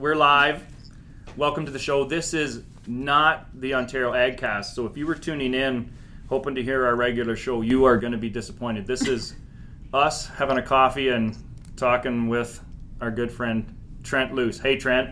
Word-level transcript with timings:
we're 0.00 0.16
live. 0.16 0.64
Welcome 1.36 1.66
to 1.66 1.70
the 1.70 1.78
show. 1.78 2.04
This 2.04 2.32
is 2.32 2.62
not 2.86 3.48
the 3.60 3.74
Ontario 3.74 4.12
AgCast, 4.12 4.72
so 4.74 4.86
if 4.86 4.96
you 4.96 5.06
were 5.06 5.14
tuning 5.14 5.52
in 5.52 5.92
hoping 6.30 6.54
to 6.54 6.62
hear 6.62 6.86
our 6.86 6.96
regular 6.96 7.36
show, 7.36 7.60
you 7.60 7.84
are 7.84 7.98
going 7.98 8.12
to 8.12 8.18
be 8.18 8.30
disappointed. 8.30 8.86
This 8.86 9.06
is 9.06 9.34
us 9.92 10.26
having 10.26 10.56
a 10.56 10.62
coffee 10.62 11.10
and 11.10 11.36
talking 11.76 12.28
with 12.30 12.64
our 13.02 13.10
good 13.10 13.30
friend 13.30 13.76
Trent 14.02 14.34
Loos. 14.34 14.58
Hey, 14.58 14.76
Trent. 14.76 15.10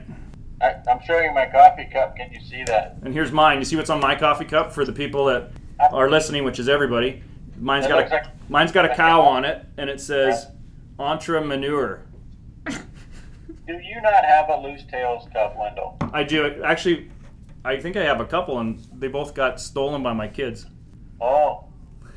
I, 0.62 0.76
I'm 0.90 1.00
showing 1.06 1.34
my 1.34 1.44
coffee 1.44 1.86
cup. 1.92 2.16
Can 2.16 2.32
you 2.32 2.40
see 2.40 2.64
that? 2.64 2.96
And 3.02 3.12
here's 3.12 3.30
mine. 3.30 3.58
You 3.58 3.66
see 3.66 3.76
what's 3.76 3.90
on 3.90 4.00
my 4.00 4.14
coffee 4.14 4.46
cup 4.46 4.72
for 4.72 4.86
the 4.86 4.92
people 4.92 5.26
that 5.26 5.50
ah. 5.78 5.88
are 5.92 6.08
listening, 6.08 6.44
which 6.44 6.58
is 6.58 6.66
everybody. 6.66 7.22
Mine's 7.58 7.86
got 7.86 8.06
a 8.06 8.08
like- 8.08 8.48
mine's 8.48 8.72
got 8.72 8.86
a 8.86 8.94
cow 8.94 9.20
on 9.20 9.44
it, 9.44 9.66
and 9.76 9.90
it 9.90 10.00
says 10.00 10.46
Entre 10.98 11.38
Manure. 11.42 12.07
Do 13.68 13.74
you 13.74 14.00
not 14.00 14.24
have 14.24 14.48
a 14.48 14.56
Loos 14.56 14.82
Tales 14.90 15.28
cup, 15.30 15.54
Wendell? 15.58 15.98
I 16.14 16.24
do 16.24 16.62
actually. 16.64 17.10
I 17.66 17.78
think 17.78 17.98
I 17.98 18.02
have 18.02 18.18
a 18.18 18.24
couple, 18.24 18.60
and 18.60 18.82
they 18.94 19.08
both 19.08 19.34
got 19.34 19.60
stolen 19.60 20.02
by 20.02 20.14
my 20.14 20.26
kids. 20.26 20.64
Oh, 21.20 21.66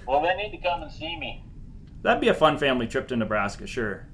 well, 0.08 0.22
they 0.22 0.34
need 0.36 0.52
to 0.52 0.58
come 0.58 0.82
and 0.82 0.90
see 0.90 1.18
me. 1.18 1.44
That'd 2.04 2.22
be 2.22 2.30
a 2.30 2.34
fun 2.34 2.58
family 2.58 2.88
trip 2.88 3.10
to 3.10 3.18
Nebraska, 3.18 3.68
sure. 3.68 4.08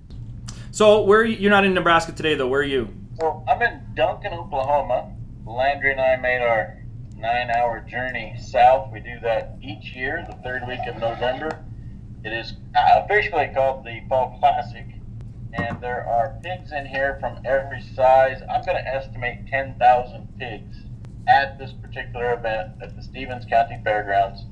So, 0.71 1.03
where 1.03 1.23
you, 1.23 1.35
you're 1.35 1.51
not 1.51 1.63
in 1.63 1.75
Nebraska 1.75 2.11
today, 2.11 2.33
though? 2.33 2.47
Where 2.47 2.61
are 2.61 2.63
you? 2.63 2.89
Well, 3.17 3.45
I'm 3.47 3.61
in 3.61 3.81
Duncan, 3.93 4.33
Oklahoma. 4.33 5.13
Landry 5.45 5.91
and 5.91 6.01
I 6.01 6.15
made 6.15 6.41
our 6.41 6.81
nine-hour 7.17 7.81
journey 7.81 8.35
south. 8.39 8.91
We 8.91 8.99
do 8.99 9.19
that 9.21 9.57
each 9.61 9.95
year, 9.95 10.25
the 10.27 10.35
third 10.37 10.67
week 10.67 10.79
of 10.87 10.99
November. 10.99 11.63
It 12.23 12.33
is 12.33 12.53
uh, 12.75 13.03
officially 13.03 13.51
called 13.53 13.85
the 13.85 14.01
Fall 14.09 14.37
Classic, 14.39 14.87
and 15.57 15.81
there 15.81 16.07
are 16.07 16.39
pigs 16.43 16.71
in 16.71 16.85
here 16.85 17.17
from 17.19 17.39
every 17.45 17.81
size. 17.95 18.41
I'm 18.49 18.63
going 18.63 18.77
to 18.77 18.87
estimate 18.87 19.47
10,000 19.47 20.27
pigs 20.39 20.77
at 21.27 21.57
this 21.57 21.73
particular 21.73 22.33
event 22.33 22.73
at 22.81 22.95
the 22.95 23.03
Stephens 23.03 23.45
County 23.45 23.79
Fairgrounds. 23.83 24.45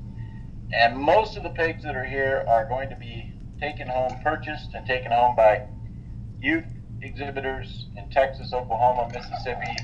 And 0.72 0.96
most 0.96 1.36
of 1.36 1.42
the 1.42 1.50
pigs 1.50 1.84
that 1.84 1.96
are 1.96 2.04
here 2.04 2.44
are 2.48 2.68
going 2.68 2.90
to 2.90 2.96
be 2.96 3.32
taken 3.60 3.88
home, 3.88 4.12
purchased, 4.22 4.74
and 4.74 4.86
taken 4.86 5.12
home 5.12 5.36
by 5.36 5.66
youth 6.40 6.64
exhibitors 7.00 7.86
in 7.96 8.10
Texas, 8.10 8.52
Oklahoma, 8.52 9.08
Mississippi, 9.12 9.76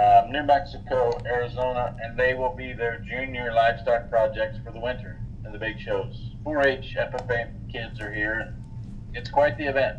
um, 0.00 0.30
New 0.30 0.44
Mexico, 0.44 1.18
Arizona, 1.24 1.96
and 2.02 2.18
they 2.18 2.34
will 2.34 2.54
be 2.54 2.72
their 2.72 3.00
junior 3.00 3.52
livestock 3.52 4.10
projects 4.10 4.58
for 4.64 4.72
the 4.72 4.80
winter 4.80 5.18
and 5.44 5.54
the 5.54 5.58
big 5.58 5.80
shows. 5.80 6.32
4-H 6.44 6.94
FFA 6.96 7.50
kids 7.72 8.00
are 8.00 8.12
here. 8.12 8.54
It's 9.14 9.30
quite 9.30 9.56
the 9.58 9.64
event. 9.64 9.98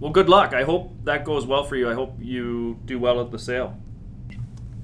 Well, 0.00 0.12
good 0.12 0.28
luck. 0.28 0.54
I 0.54 0.62
hope 0.62 0.92
that 1.04 1.24
goes 1.24 1.44
well 1.44 1.64
for 1.64 1.76
you. 1.76 1.90
I 1.90 1.94
hope 1.94 2.14
you 2.20 2.78
do 2.84 2.98
well 2.98 3.20
at 3.20 3.30
the 3.30 3.38
sale. 3.38 3.76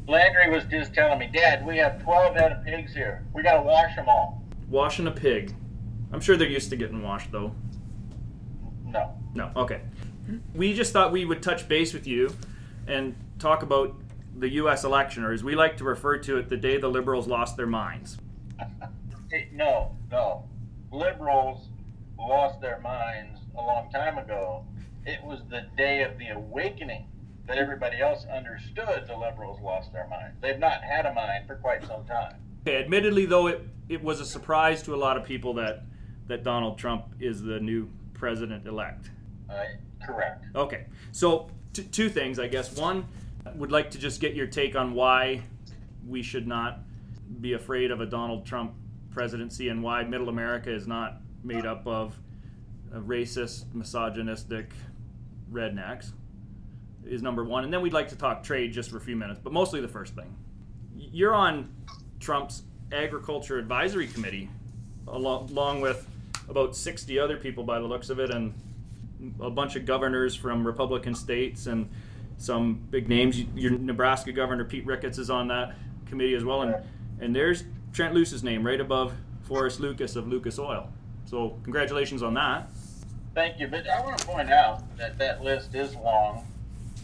Landry 0.08 0.50
was 0.50 0.64
just 0.64 0.92
telling 0.92 1.18
me, 1.18 1.30
Dad, 1.32 1.64
we 1.64 1.76
have 1.78 2.02
12 2.02 2.36
head 2.36 2.52
of 2.52 2.64
pigs 2.64 2.92
here. 2.92 3.24
We 3.32 3.42
got 3.42 3.54
to 3.54 3.62
wash 3.62 3.94
them 3.96 4.06
all. 4.08 4.42
Washing 4.68 5.06
a 5.06 5.10
pig. 5.10 5.54
I'm 6.12 6.20
sure 6.20 6.36
they're 6.36 6.48
used 6.48 6.70
to 6.70 6.76
getting 6.76 7.02
washed, 7.02 7.30
though. 7.30 7.54
No. 8.84 9.14
No. 9.34 9.50
Okay. 9.56 9.80
We 10.54 10.74
just 10.74 10.92
thought 10.92 11.12
we 11.12 11.24
would 11.24 11.42
touch 11.42 11.68
base 11.68 11.92
with 11.94 12.06
you 12.06 12.34
and 12.86 13.14
talk 13.38 13.62
about 13.62 13.94
the 14.36 14.48
U.S. 14.50 14.84
election, 14.84 15.24
or 15.24 15.32
as 15.32 15.44
we 15.44 15.54
like 15.54 15.76
to 15.78 15.84
refer 15.84 16.18
to 16.18 16.38
it, 16.38 16.48
the 16.48 16.56
day 16.56 16.76
the 16.76 16.88
liberals 16.88 17.26
lost 17.28 17.56
their 17.56 17.66
minds. 17.66 18.18
No, 19.52 19.96
no. 20.12 20.44
Liberals 20.92 21.66
lost 22.16 22.60
their 22.60 22.78
minds 22.78 23.40
a 23.56 23.60
long 23.60 23.90
time 23.90 24.16
ago. 24.16 24.64
It 25.06 25.22
was 25.22 25.40
the 25.50 25.66
day 25.76 26.02
of 26.02 26.18
the 26.18 26.28
awakening 26.28 27.06
that 27.46 27.58
everybody 27.58 28.00
else 28.00 28.24
understood 28.34 29.04
the 29.06 29.16
liberals 29.16 29.60
lost 29.60 29.92
their 29.92 30.08
mind. 30.08 30.32
They've 30.40 30.58
not 30.58 30.82
had 30.82 31.04
a 31.04 31.12
mind 31.12 31.46
for 31.46 31.56
quite 31.56 31.84
some 31.86 32.06
time. 32.06 32.36
Okay, 32.62 32.78
admittedly, 32.82 33.26
though, 33.26 33.48
it, 33.48 33.68
it 33.88 34.02
was 34.02 34.20
a 34.20 34.24
surprise 34.24 34.82
to 34.84 34.94
a 34.94 34.96
lot 34.96 35.18
of 35.18 35.24
people 35.24 35.52
that, 35.54 35.82
that 36.28 36.42
Donald 36.42 36.78
Trump 36.78 37.04
is 37.20 37.42
the 37.42 37.60
new 37.60 37.88
president 38.14 38.66
elect. 38.66 39.10
Uh, 39.50 39.64
correct. 40.02 40.46
Okay, 40.56 40.86
so 41.12 41.50
t- 41.74 41.82
two 41.82 42.08
things, 42.08 42.38
I 42.38 42.48
guess. 42.48 42.74
One, 42.74 43.06
would 43.56 43.70
like 43.70 43.90
to 43.90 43.98
just 43.98 44.22
get 44.22 44.34
your 44.34 44.46
take 44.46 44.74
on 44.74 44.94
why 44.94 45.42
we 46.06 46.22
should 46.22 46.46
not 46.46 46.78
be 47.42 47.52
afraid 47.52 47.90
of 47.90 48.00
a 48.00 48.06
Donald 48.06 48.46
Trump 48.46 48.72
presidency 49.10 49.68
and 49.68 49.82
why 49.82 50.02
Middle 50.02 50.30
America 50.30 50.74
is 50.74 50.86
not 50.86 51.20
made 51.42 51.66
up 51.66 51.86
of 51.86 52.18
racist, 52.90 53.64
misogynistic 53.74 54.70
rednecks. 55.52 56.12
Is 57.06 57.20
number 57.20 57.44
one, 57.44 57.64
and 57.64 57.72
then 57.72 57.82
we'd 57.82 57.92
like 57.92 58.08
to 58.08 58.16
talk 58.16 58.42
trade 58.42 58.72
just 58.72 58.90
for 58.90 58.96
a 58.96 59.00
few 59.00 59.14
minutes, 59.14 59.38
but 59.42 59.52
mostly 59.52 59.78
the 59.82 59.88
first 59.88 60.14
thing. 60.14 60.34
You're 60.96 61.34
on 61.34 61.70
Trump's 62.18 62.62
Agriculture 62.92 63.58
Advisory 63.58 64.06
Committee, 64.06 64.48
along, 65.06 65.82
with 65.82 66.08
about 66.48 66.74
60 66.74 67.18
other 67.18 67.36
people 67.36 67.62
by 67.62 67.78
the 67.78 67.84
looks 67.84 68.08
of 68.08 68.20
it, 68.20 68.30
and 68.30 68.54
a 69.38 69.50
bunch 69.50 69.76
of 69.76 69.84
governors 69.84 70.34
from 70.34 70.66
Republican 70.66 71.14
states 71.14 71.66
and 71.66 71.90
some 72.38 72.86
big 72.90 73.08
names. 73.08 73.38
Your 73.54 73.72
Nebraska 73.72 74.32
Governor 74.32 74.64
Pete 74.64 74.86
Ricketts 74.86 75.18
is 75.18 75.28
on 75.28 75.48
that 75.48 75.74
committee 76.06 76.34
as 76.34 76.44
well, 76.44 76.62
and 76.62 76.74
and 77.20 77.36
there's 77.36 77.64
Trent 77.92 78.14
Loos's 78.14 78.42
name 78.42 78.66
right 78.66 78.80
above 78.80 79.12
Forrest 79.42 79.78
Lucas 79.78 80.16
of 80.16 80.26
Lucas 80.26 80.58
Oil. 80.58 80.88
So 81.26 81.58
congratulations 81.62 82.22
on 82.22 82.34
that. 82.34 82.70
Thank 83.34 83.58
you. 83.58 83.66
But 83.66 83.88
I 83.88 84.00
want 84.00 84.18
to 84.18 84.26
point 84.26 84.50
out 84.52 84.96
that 84.96 85.18
that 85.18 85.42
list 85.42 85.74
is 85.74 85.96
long, 85.96 86.46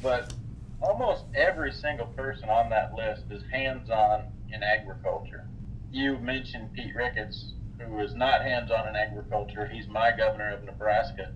but 0.01 0.33
almost 0.81 1.25
every 1.35 1.73
single 1.73 2.07
person 2.07 2.49
on 2.49 2.71
that 2.71 2.95
list 2.95 3.25
is 3.31 3.43
hands 3.51 3.91
on 3.91 4.27
in 4.53 4.63
agriculture. 4.63 5.49
You 5.91 6.19
mentioned 6.19 6.73
Pete 6.73 6.95
Ricketts, 6.95 7.55
who 7.81 7.99
is 7.99 8.15
not 8.15 8.43
hands 8.43 8.71
on 8.71 8.87
in 8.87 8.95
agriculture. 8.95 9.67
He's 9.67 9.89
my 9.89 10.13
governor 10.17 10.55
of 10.55 10.63
Nebraska, 10.63 11.33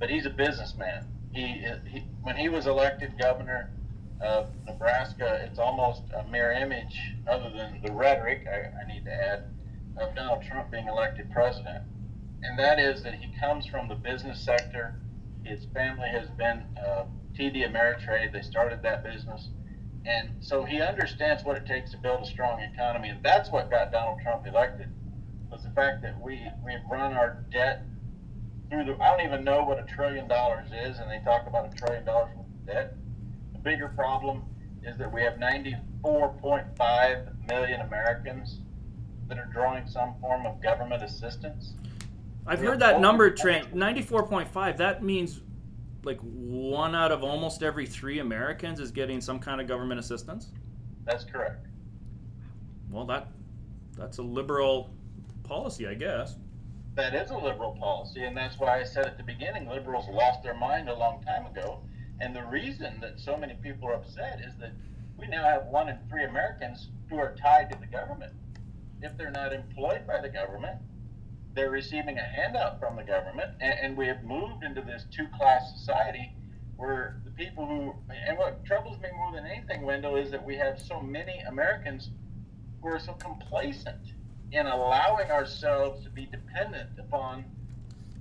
but 0.00 0.10
he's 0.10 0.26
a 0.26 0.30
businessman. 0.30 1.06
He, 1.32 1.64
he 1.86 2.04
when 2.22 2.36
he 2.36 2.48
was 2.48 2.66
elected 2.66 3.16
governor 3.20 3.70
of 4.20 4.48
Nebraska, 4.66 5.46
it's 5.48 5.60
almost 5.60 6.02
a 6.16 6.28
mirror 6.28 6.52
image, 6.52 6.98
other 7.28 7.50
than 7.50 7.80
the 7.80 7.92
rhetoric, 7.92 8.44
I, 8.48 8.82
I 8.82 8.92
need 8.92 9.04
to 9.04 9.12
add, 9.12 9.44
of 9.98 10.16
Donald 10.16 10.42
Trump 10.42 10.72
being 10.72 10.88
elected 10.88 11.30
president 11.30 11.84
and 12.42 12.58
that 12.58 12.78
is 12.78 13.02
that 13.02 13.14
he 13.14 13.32
comes 13.38 13.66
from 13.66 13.88
the 13.88 13.94
business 13.94 14.40
sector. 14.40 15.00
His 15.44 15.66
family 15.74 16.08
has 16.08 16.28
been 16.30 16.64
uh, 16.76 17.04
TD 17.38 17.70
Ameritrade. 17.70 18.32
They 18.32 18.42
started 18.42 18.82
that 18.82 19.04
business, 19.04 19.48
and 20.04 20.30
so 20.40 20.64
he 20.64 20.80
understands 20.80 21.44
what 21.44 21.56
it 21.56 21.66
takes 21.66 21.90
to 21.92 21.98
build 21.98 22.22
a 22.22 22.26
strong 22.26 22.60
economy, 22.60 23.08
and 23.08 23.22
that's 23.22 23.50
what 23.50 23.70
got 23.70 23.92
Donald 23.92 24.20
Trump 24.22 24.46
elected. 24.46 24.88
Was 25.50 25.62
the 25.62 25.70
fact 25.70 26.02
that 26.02 26.20
we 26.20 26.40
we've 26.64 26.80
run 26.90 27.12
our 27.12 27.44
debt 27.52 27.84
through 28.70 28.84
the. 28.84 28.96
I 29.02 29.16
don't 29.16 29.26
even 29.26 29.44
know 29.44 29.64
what 29.64 29.78
a 29.78 29.84
trillion 29.84 30.28
dollars 30.28 30.68
is, 30.72 30.98
and 30.98 31.10
they 31.10 31.20
talk 31.24 31.46
about 31.46 31.72
a 31.72 31.76
trillion 31.76 32.04
dollars 32.04 32.30
of 32.38 32.66
debt. 32.66 32.94
The 33.52 33.58
bigger 33.60 33.88
problem 33.88 34.42
is 34.84 34.98
that 34.98 35.12
we 35.12 35.22
have 35.22 35.34
94.5 35.34 37.48
million 37.48 37.80
Americans 37.80 38.60
that 39.28 39.38
are 39.38 39.48
drawing 39.52 39.88
some 39.88 40.14
form 40.20 40.46
of 40.46 40.62
government 40.62 41.02
assistance. 41.02 41.74
I've 42.46 42.62
Yeah. 42.62 42.70
heard 42.70 42.80
that 42.80 43.00
number, 43.00 43.30
Trent. 43.30 43.74
94.5. 43.74 44.76
That 44.76 45.02
means 45.02 45.40
like 46.04 46.20
one 46.20 46.94
out 46.94 47.10
of 47.10 47.24
almost 47.24 47.62
every 47.62 47.86
three 47.86 48.20
Americans 48.20 48.78
is 48.78 48.92
getting 48.92 49.20
some 49.20 49.40
kind 49.40 49.60
of 49.60 49.66
government 49.66 49.98
assistance. 49.98 50.52
That's 51.04 51.24
correct. 51.24 51.66
Well, 52.90 53.04
that 53.06 53.28
that's 53.96 54.18
a 54.18 54.22
liberal 54.22 54.90
policy, 55.42 55.88
I 55.88 55.94
guess. 55.94 56.36
That 56.94 57.14
is 57.14 57.30
a 57.30 57.36
liberal 57.36 57.72
policy, 57.76 58.24
and 58.24 58.36
that's 58.36 58.58
why 58.58 58.78
I 58.80 58.84
said 58.84 59.06
at 59.06 59.16
the 59.18 59.24
beginning 59.24 59.68
liberals 59.68 60.08
lost 60.08 60.42
their 60.42 60.54
mind 60.54 60.88
a 60.88 60.94
long 60.94 61.22
time 61.22 61.46
ago. 61.46 61.80
And 62.20 62.34
the 62.34 62.44
reason 62.44 63.00
that 63.00 63.18
so 63.18 63.36
many 63.36 63.54
people 63.54 63.88
are 63.88 63.94
upset 63.94 64.40
is 64.40 64.56
that 64.58 64.72
we 65.18 65.26
now 65.26 65.42
have 65.42 65.66
one 65.66 65.88
in 65.88 65.98
three 66.08 66.24
Americans 66.24 66.88
who 67.10 67.18
are 67.18 67.34
tied 67.34 67.70
to 67.72 67.78
the 67.78 67.86
government. 67.86 68.32
If 69.02 69.16
they're 69.18 69.30
not 69.30 69.52
employed 69.52 70.06
by 70.06 70.20
the 70.20 70.28
government, 70.28 70.78
they're 71.56 71.70
receiving 71.70 72.18
a 72.18 72.22
handout 72.22 72.78
from 72.78 72.96
the 72.96 73.02
government, 73.02 73.50
and, 73.60 73.74
and 73.82 73.96
we 73.96 74.06
have 74.06 74.22
moved 74.22 74.62
into 74.62 74.82
this 74.82 75.06
two 75.10 75.26
class 75.36 75.72
society 75.74 76.30
where 76.76 77.22
the 77.24 77.30
people 77.30 77.66
who, 77.66 77.94
and 78.28 78.36
what 78.36 78.62
troubles 78.66 79.00
me 79.00 79.08
more 79.16 79.32
than 79.32 79.46
anything, 79.46 79.82
Wendell, 79.82 80.16
is 80.16 80.30
that 80.30 80.44
we 80.44 80.54
have 80.56 80.78
so 80.78 81.00
many 81.00 81.38
Americans 81.48 82.10
who 82.82 82.88
are 82.88 82.98
so 82.98 83.14
complacent 83.14 84.12
in 84.52 84.66
allowing 84.66 85.30
ourselves 85.30 86.04
to 86.04 86.10
be 86.10 86.26
dependent 86.26 86.90
upon 86.98 87.46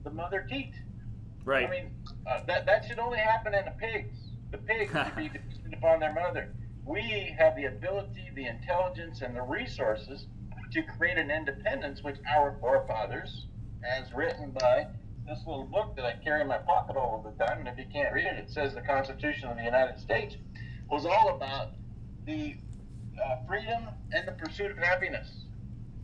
the 0.05 0.09
mother 0.09 0.47
teat. 0.49 0.73
Right. 1.43 1.67
I 1.67 1.69
mean, 1.69 1.91
uh, 2.25 2.39
that 2.47 2.65
that 2.65 2.85
should 2.85 2.99
only 2.99 3.19
happen 3.19 3.53
in 3.53 3.65
the 3.65 3.71
pigs. 3.71 4.17
The 4.51 4.57
pigs 4.59 4.91
should 4.91 5.15
be 5.15 5.29
dependent 5.33 5.73
upon 5.73 5.99
their 5.99 6.13
mother. 6.13 6.53
We 6.85 7.35
have 7.37 7.57
the 7.57 7.65
ability, 7.65 8.29
the 8.33 8.47
intelligence, 8.47 9.21
and 9.21 9.35
the 9.35 9.41
resources 9.41 10.27
to 10.75 10.83
create 10.83 11.17
an 11.17 11.31
independence 11.31 12.03
which 12.03 12.17
our 12.29 12.57
forefathers, 12.59 13.45
as 13.97 14.13
written 14.13 14.51
by 14.51 14.85
this 15.25 15.39
little 15.47 15.63
book 15.63 15.95
that 15.95 16.03
I 16.03 16.21
carry 16.21 16.41
in 16.41 16.47
my 16.47 16.57
pocket 16.57 16.97
all 16.97 17.23
of 17.25 17.37
the 17.37 17.45
time, 17.45 17.59
and 17.59 17.67
if 17.69 17.77
you 17.77 17.85
can't 17.93 18.13
read 18.13 18.25
it, 18.25 18.37
it 18.37 18.49
says 18.49 18.75
the 18.75 18.81
Constitution 18.81 19.47
of 19.47 19.55
the 19.55 19.63
United 19.63 19.97
States 19.97 20.35
was 20.89 21.05
all 21.05 21.33
about 21.33 21.69
the 22.25 22.55
uh, 23.23 23.37
freedom 23.47 23.87
and 24.11 24.27
the 24.27 24.33
pursuit 24.33 24.69
of 24.69 24.77
happiness. 24.77 25.45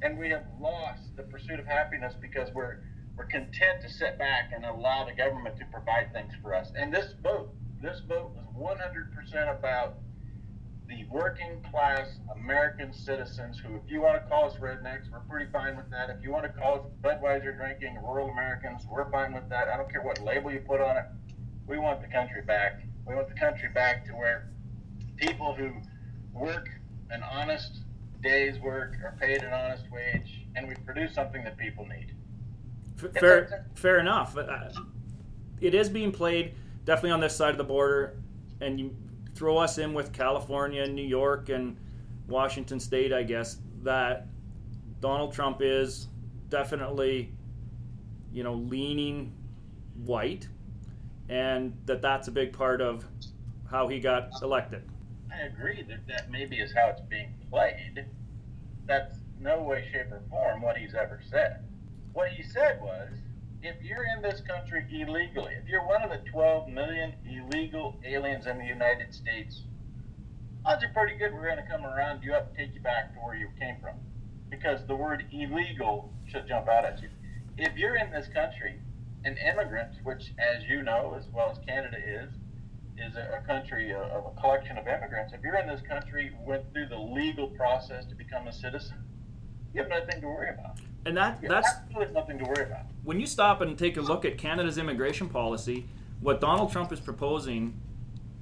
And 0.01 0.18
we 0.18 0.29
have 0.29 0.45
lost 0.59 1.17
the 1.17 1.24
pursuit 1.24 1.59
of 1.59 1.65
happiness 1.65 2.13
because 2.19 2.50
we're 2.53 2.79
we're 3.17 3.25
content 3.25 3.81
to 3.81 3.89
sit 3.89 4.17
back 4.17 4.51
and 4.56 4.63
allow 4.63 5.03
the 5.03 5.12
government 5.12 5.57
to 5.57 5.65
provide 5.65 6.13
things 6.13 6.31
for 6.41 6.56
us. 6.56 6.71
And 6.75 6.94
this 6.94 7.13
vote, 7.21 7.50
this 7.81 8.00
vote 8.07 8.31
was 8.56 8.79
100% 9.35 9.59
about 9.59 9.95
the 10.91 11.05
working 11.09 11.63
class 11.71 12.07
American 12.35 12.91
citizens 12.91 13.57
who, 13.57 13.75
if 13.75 13.81
you 13.88 14.01
want 14.01 14.21
to 14.21 14.29
call 14.29 14.45
us 14.45 14.55
rednecks, 14.57 15.09
we're 15.09 15.19
pretty 15.21 15.49
fine 15.51 15.77
with 15.77 15.89
that. 15.89 16.09
If 16.09 16.21
you 16.21 16.31
want 16.31 16.43
to 16.43 16.49
call 16.49 16.75
us 16.75 16.81
Budweiser 17.01 17.55
drinking 17.55 17.97
rural 18.03 18.29
Americans, 18.29 18.83
we're 18.89 19.09
fine 19.09 19.33
with 19.33 19.47
that. 19.49 19.69
I 19.69 19.77
don't 19.77 19.89
care 19.89 20.01
what 20.01 20.21
label 20.21 20.51
you 20.51 20.59
put 20.59 20.81
on 20.81 20.97
it. 20.97 21.05
We 21.65 21.79
want 21.79 22.01
the 22.01 22.07
country 22.07 22.41
back. 22.41 22.83
We 23.07 23.15
want 23.15 23.29
the 23.29 23.39
country 23.39 23.69
back 23.69 24.05
to 24.07 24.11
where 24.11 24.49
people 25.15 25.53
who 25.53 25.71
work 26.33 26.67
an 27.09 27.23
honest 27.23 27.83
day's 28.21 28.59
work 28.59 28.95
are 29.03 29.15
paid 29.19 29.43
an 29.43 29.53
honest 29.53 29.85
wage, 29.91 30.45
and 30.57 30.67
we 30.67 30.75
produce 30.85 31.13
something 31.15 31.43
that 31.45 31.57
people 31.57 31.88
need. 31.88 32.13
Fair, 33.17 33.65
fair 33.75 33.99
enough. 33.99 34.38
Uh, 34.38 34.69
it 35.61 35.73
is 35.73 35.88
being 35.89 36.11
played 36.11 36.53
definitely 36.83 37.11
on 37.11 37.21
this 37.21 37.35
side 37.35 37.51
of 37.51 37.57
the 37.57 37.63
border, 37.63 38.17
and 38.59 38.79
you 38.79 38.93
throw 39.41 39.57
us 39.57 39.79
in 39.79 39.95
with 39.95 40.13
California 40.13 40.83
and 40.83 40.93
New 40.93 41.01
York 41.01 41.49
and 41.49 41.75
Washington 42.27 42.79
State, 42.79 43.11
I 43.11 43.23
guess 43.23 43.57
that 43.81 44.27
Donald 44.99 45.33
Trump 45.33 45.63
is 45.63 46.09
definitely, 46.49 47.33
you 48.31 48.43
know, 48.43 48.53
leaning 48.53 49.33
white, 50.05 50.47
and 51.27 51.75
that 51.88 52.03
that's 52.03 52.27
a 52.27 52.31
big 52.31 52.53
part 52.53 52.81
of 52.81 53.03
how 53.67 53.88
he 53.88 53.99
got 53.99 54.29
elected. 54.43 54.83
I 55.33 55.47
agree 55.47 55.81
that 55.89 56.05
that 56.05 56.29
maybe 56.29 56.57
is 56.57 56.71
how 56.71 56.89
it's 56.89 57.01
being 57.01 57.33
played. 57.49 58.05
That's 58.85 59.15
no 59.39 59.63
way, 59.63 59.89
shape, 59.91 60.11
or 60.11 60.21
form 60.29 60.61
what 60.61 60.77
he's 60.77 60.93
ever 60.93 61.19
said. 61.31 61.65
What 62.13 62.29
he 62.29 62.43
said 62.43 62.79
was, 62.79 63.09
if 63.63 63.81
you're 63.83 64.05
in 64.15 64.21
this 64.21 64.41
country 64.41 64.85
illegally, 64.91 65.53
if 65.61 65.67
you're 65.67 65.85
one 65.85 66.01
of 66.01 66.09
the 66.09 66.29
12 66.29 66.67
million 66.69 67.13
illegal 67.25 67.95
aliens 68.05 68.47
in 68.47 68.57
the 68.57 68.65
United 68.65 69.13
States, 69.13 69.61
odds 70.65 70.83
are 70.83 70.89
pretty 70.89 71.15
good 71.17 71.33
we're 71.33 71.45
going 71.45 71.57
to 71.57 71.69
come 71.69 71.85
around 71.85 72.23
you 72.23 72.33
up 72.33 72.47
and 72.47 72.57
take 72.57 72.73
you 72.73 72.81
back 72.81 73.13
to 73.13 73.19
where 73.19 73.35
you 73.35 73.47
came 73.59 73.75
from. 73.81 73.95
Because 74.49 74.85
the 74.87 74.95
word 74.95 75.25
illegal 75.31 76.11
should 76.27 76.47
jump 76.47 76.67
out 76.67 76.85
at 76.85 77.01
you. 77.01 77.09
If 77.57 77.77
you're 77.77 77.95
in 77.95 78.11
this 78.11 78.27
country, 78.33 78.79
an 79.23 79.37
immigrant, 79.37 79.95
which, 80.03 80.33
as 80.39 80.63
you 80.67 80.81
know, 80.81 81.15
as 81.17 81.25
well 81.31 81.51
as 81.51 81.57
Canada 81.65 81.97
is, 81.97 82.31
is 82.97 83.15
a, 83.15 83.41
country 83.47 83.93
of 83.93 84.25
a 84.25 84.41
collection 84.41 84.77
of 84.77 84.87
immigrants. 84.87 85.33
If 85.33 85.41
you're 85.41 85.55
in 85.55 85.67
this 85.67 85.81
country, 85.81 86.31
went 86.45 86.63
through 86.73 86.87
the 86.87 86.97
legal 86.97 87.47
process 87.47 88.05
to 88.07 88.15
become 88.15 88.47
a 88.47 88.53
citizen, 88.53 88.97
you 89.73 89.81
have 89.81 89.89
nothing 89.89 90.21
to 90.21 90.27
worry 90.27 90.49
about. 90.49 90.79
And 91.05 91.17
that 91.17 91.41
that's 91.41 91.67
absolutely 91.67 92.13
nothing 92.13 92.37
to 92.39 92.43
worry 92.45 92.65
about. 92.65 92.85
When 93.03 93.19
you 93.19 93.25
stop 93.25 93.62
and 93.62 93.77
take 93.77 93.98
a 93.98 94.01
look 94.01 94.25
at 94.25 94.38
Canada's 94.38 94.77
immigration 94.77 95.27
policy, 95.27 95.88
what 96.19 96.39
Donald 96.39 96.71
Trump 96.71 96.92
is 96.92 97.00
proposing 97.00 97.80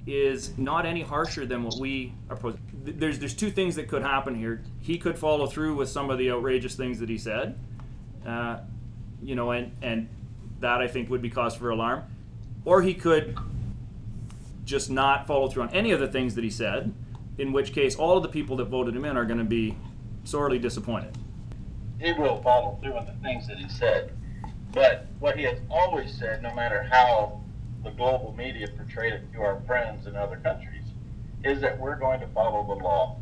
is 0.06 0.56
not 0.58 0.84
any 0.84 1.02
harsher 1.02 1.46
than 1.46 1.62
what 1.62 1.78
we 1.78 2.12
are 2.28 2.36
proposing. 2.36 2.60
There's 2.84 3.18
there's 3.18 3.34
two 3.34 3.50
things 3.50 3.76
that 3.76 3.88
could 3.88 4.02
happen 4.02 4.34
here. 4.34 4.62
He 4.80 4.98
could 4.98 5.18
follow 5.18 5.46
through 5.46 5.76
with 5.76 5.88
some 5.88 6.10
of 6.10 6.18
the 6.18 6.30
outrageous 6.30 6.74
things 6.74 6.98
that 7.00 7.08
he 7.08 7.16
said, 7.16 7.58
uh, 8.26 8.58
you 9.22 9.34
know, 9.34 9.50
and 9.50 9.72
and 9.82 10.08
that 10.60 10.80
I 10.80 10.88
think 10.88 11.08
would 11.08 11.22
be 11.22 11.30
cause 11.30 11.54
for 11.54 11.70
alarm, 11.70 12.04
or 12.64 12.82
he 12.82 12.92
could 12.92 13.38
just 14.64 14.90
not 14.90 15.26
follow 15.26 15.48
through 15.48 15.62
on 15.64 15.70
any 15.70 15.90
of 15.90 16.00
the 16.00 16.08
things 16.08 16.34
that 16.34 16.44
he 16.44 16.50
said. 16.50 16.92
In 17.38 17.52
which 17.52 17.72
case, 17.72 17.96
all 17.96 18.18
of 18.18 18.22
the 18.22 18.28
people 18.28 18.56
that 18.56 18.66
voted 18.66 18.94
him 18.94 19.06
in 19.06 19.16
are 19.16 19.24
going 19.24 19.38
to 19.38 19.44
be 19.44 19.74
sorely 20.24 20.58
disappointed 20.58 21.16
he 22.00 22.12
will 22.14 22.42
follow 22.42 22.78
through 22.82 22.94
on 22.94 23.06
the 23.06 23.12
things 23.22 23.46
that 23.46 23.58
he 23.58 23.68
said. 23.68 24.12
But 24.72 25.06
what 25.18 25.36
he 25.36 25.44
has 25.44 25.58
always 25.70 26.16
said, 26.16 26.42
no 26.42 26.54
matter 26.54 26.82
how 26.82 27.40
the 27.82 27.90
global 27.90 28.34
media 28.36 28.68
portrayed 28.68 29.12
it 29.14 29.32
to 29.32 29.40
our 29.40 29.60
friends 29.66 30.06
in 30.06 30.16
other 30.16 30.36
countries, 30.36 30.84
is 31.44 31.60
that 31.60 31.78
we're 31.78 31.96
going 31.96 32.20
to 32.20 32.26
follow 32.28 32.66
the 32.66 32.82
law. 32.82 33.16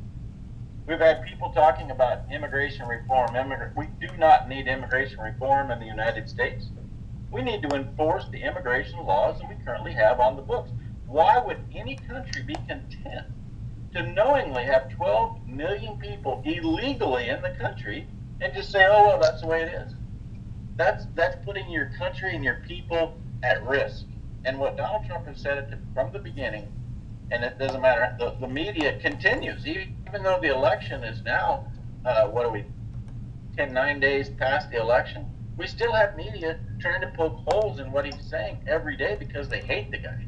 We've 0.86 0.98
had 0.98 1.24
people 1.24 1.52
talking 1.52 1.90
about 1.90 2.22
immigration 2.32 2.86
reform. 2.86 3.34
We 3.76 3.86
do 4.00 4.08
not 4.16 4.48
need 4.48 4.66
immigration 4.66 5.20
reform 5.20 5.70
in 5.70 5.78
the 5.78 5.86
United 5.86 6.28
States. 6.28 6.66
We 7.30 7.42
need 7.42 7.62
to 7.62 7.76
enforce 7.76 8.26
the 8.30 8.42
immigration 8.42 9.04
laws 9.04 9.38
that 9.40 9.48
we 9.48 9.56
currently 9.64 9.92
have 9.92 10.18
on 10.18 10.36
the 10.36 10.42
books. 10.42 10.70
Why 11.06 11.38
would 11.38 11.58
any 11.74 11.96
country 11.96 12.42
be 12.42 12.54
content 12.66 13.26
to 13.94 14.02
knowingly 14.02 14.64
have 14.64 14.90
12 14.90 15.46
million 15.46 15.98
people 15.98 16.42
illegally 16.44 17.28
in 17.28 17.40
the 17.42 17.50
country 17.50 18.06
and 18.40 18.52
just 18.54 18.70
say, 18.70 18.86
oh 18.86 19.06
well, 19.08 19.20
that's 19.20 19.40
the 19.40 19.46
way 19.46 19.62
it 19.62 19.72
is. 19.72 19.94
That's 20.78 21.06
that's 21.16 21.36
putting 21.44 21.68
your 21.68 21.90
country 21.98 22.34
and 22.34 22.44
your 22.44 22.62
people 22.66 23.18
at 23.42 23.66
risk. 23.66 24.06
And 24.44 24.58
what 24.58 24.76
Donald 24.76 25.04
Trump 25.06 25.26
has 25.26 25.40
said 25.40 25.76
from 25.92 26.12
the 26.12 26.20
beginning, 26.20 26.72
and 27.32 27.42
it 27.44 27.58
doesn't 27.58 27.82
matter, 27.82 28.16
the, 28.18 28.36
the 28.40 28.46
media 28.46 28.98
continues, 29.00 29.66
even 29.66 30.22
though 30.22 30.38
the 30.40 30.54
election 30.54 31.02
is 31.02 31.22
now, 31.24 31.66
uh, 32.04 32.28
what 32.28 32.46
are 32.46 32.52
we, 32.52 32.64
10, 33.56 33.74
nine 33.74 33.98
days 33.98 34.30
past 34.30 34.70
the 34.70 34.80
election, 34.80 35.26
we 35.56 35.66
still 35.66 35.92
have 35.92 36.16
media 36.16 36.60
trying 36.80 37.00
to 37.00 37.08
poke 37.16 37.40
holes 37.48 37.80
in 37.80 37.90
what 37.90 38.04
he's 38.04 38.24
saying 38.30 38.58
every 38.68 38.96
day 38.96 39.16
because 39.18 39.48
they 39.48 39.60
hate 39.60 39.90
the 39.90 39.98
guy. 39.98 40.24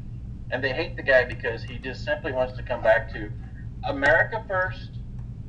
And 0.51 0.63
they 0.63 0.73
hate 0.73 0.97
the 0.97 1.03
guy 1.05 1.25
because 1.25 1.63
he 1.63 1.79
just 1.79 2.05
simply 2.05 2.33
wants 2.33 2.57
to 2.57 2.65
come 2.65 2.83
back 2.83 3.13
to 3.13 3.31
America 3.89 4.45
first, 4.49 4.99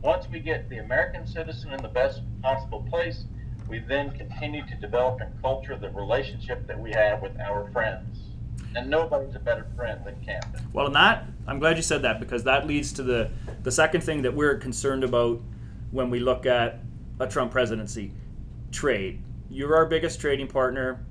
once 0.04 0.28
we 0.32 0.40
get 0.40 0.70
the 0.70 0.78
American 0.78 1.26
citizen 1.26 1.74
in 1.74 1.82
the 1.82 1.90
best 1.90 2.22
possible 2.44 2.86
place, 2.90 3.26
we 3.72 3.80
then 3.80 4.12
continue 4.12 4.66
to 4.68 4.76
develop 4.76 5.22
and 5.22 5.42
culture 5.42 5.78
the 5.78 5.90
relationship 5.92 6.68
that 6.68 6.78
we 6.78 6.92
have 6.92 7.22
with 7.22 7.40
our 7.40 7.72
friends. 7.72 8.20
And 8.76 8.90
nobody's 8.90 9.34
a 9.34 9.40
better 9.40 9.66
friend 9.78 10.02
than 10.06 10.16
Canada. 10.24 10.62
Well, 10.74 10.88
and 10.88 10.96
that, 10.96 11.26
I'm 11.48 11.58
glad 11.58 11.78
you 11.78 11.84
said 11.84 12.02
that 12.02 12.20
because 12.20 12.44
that 12.44 12.68
leads 12.68 12.92
to 12.94 13.04
the, 13.04 13.32
the 13.64 13.72
second 13.72 14.02
thing 14.02 14.22
that 14.24 14.34
we're 14.34 14.58
concerned 14.58 15.06
about 15.06 15.42
when 15.92 16.10
we 16.10 16.20
look 16.20 16.46
at 16.46 16.80
a 17.22 17.28
Trump 17.28 17.52
presidency 17.52 18.12
trade. 18.74 19.22
You're 19.50 19.76
our 19.76 19.86
biggest 19.86 20.20
trading 20.20 20.48
partner. 20.48 21.06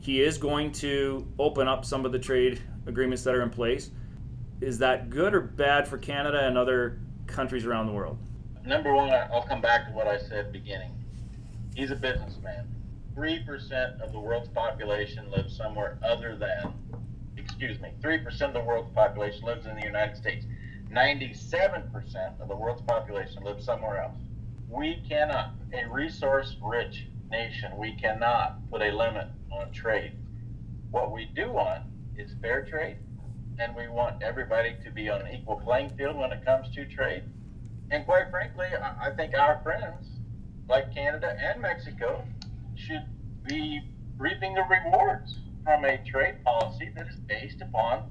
He 0.00 0.22
is 0.22 0.38
going 0.38 0.70
to 0.72 1.26
open 1.40 1.66
up 1.66 1.84
some 1.84 2.04
of 2.04 2.12
the 2.12 2.18
trade 2.18 2.62
agreements 2.86 3.24
that 3.24 3.34
are 3.34 3.42
in 3.42 3.50
place. 3.50 3.90
Is 4.60 4.78
that 4.78 5.10
good 5.10 5.34
or 5.34 5.40
bad 5.40 5.88
for 5.88 5.98
Canada 5.98 6.46
and 6.46 6.56
other 6.56 7.00
countries 7.26 7.66
around 7.66 7.86
the 7.86 7.92
world? 7.92 8.18
Number 8.64 8.94
one, 8.94 9.10
I'll 9.10 9.42
come 9.42 9.60
back 9.60 9.88
to 9.88 9.92
what 9.92 10.06
I 10.06 10.18
said 10.18 10.52
beginning. 10.52 10.92
He's 11.74 11.90
a 11.90 11.96
businessman. 11.96 12.68
Three 13.14 13.42
percent 13.44 14.00
of 14.00 14.12
the 14.12 14.20
world's 14.20 14.48
population 14.48 15.30
lives 15.30 15.56
somewhere 15.56 15.98
other 16.02 16.36
than, 16.36 16.74
excuse 17.36 17.80
me, 17.80 17.90
three 18.00 18.18
percent 18.18 18.56
of 18.56 18.62
the 18.62 18.66
world's 18.66 18.92
population 18.94 19.44
lives 19.44 19.66
in 19.66 19.76
the 19.76 19.82
United 19.82 20.16
States. 20.16 20.46
Ninety-seven 20.90 21.90
percent 21.90 22.34
of 22.40 22.48
the 22.48 22.56
world's 22.56 22.82
population 22.82 23.42
lives 23.42 23.64
somewhere 23.64 24.02
else. 24.02 24.18
We 24.68 25.02
cannot, 25.08 25.54
a 25.72 25.88
resource-rich 25.88 27.06
nation, 27.30 27.76
we 27.78 27.94
cannot 27.94 28.70
put 28.70 28.82
a 28.82 28.90
limit 28.90 29.28
on 29.50 29.72
trade. 29.72 30.12
What 30.90 31.12
we 31.12 31.30
do 31.34 31.50
want 31.52 31.84
is 32.16 32.34
fair 32.42 32.64
trade 32.64 32.98
and 33.58 33.74
we 33.74 33.88
want 33.88 34.22
everybody 34.22 34.76
to 34.84 34.90
be 34.90 35.08
on 35.08 35.22
an 35.22 35.34
equal 35.34 35.56
playing 35.56 35.90
field 35.96 36.16
when 36.16 36.32
it 36.32 36.44
comes 36.44 36.74
to 36.74 36.86
trade. 36.86 37.24
And 37.90 38.04
quite 38.04 38.30
frankly, 38.30 38.66
I 38.66 39.10
think 39.10 39.34
our 39.34 39.60
friends, 39.62 40.11
like 40.68 40.94
Canada 40.94 41.36
and 41.40 41.60
Mexico, 41.60 42.24
should 42.76 43.04
be 43.46 43.80
reaping 44.18 44.54
the 44.54 44.62
rewards 44.62 45.38
from 45.64 45.84
a 45.84 45.98
trade 46.04 46.42
policy 46.44 46.90
that 46.94 47.08
is 47.08 47.16
based 47.16 47.60
upon 47.60 48.04